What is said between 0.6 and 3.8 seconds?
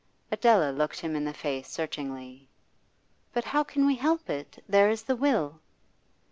looked him in the face searchingly. 'But how